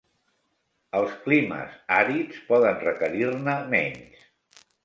[0.99, 4.29] Els climes àrids poden requerir-ne menys.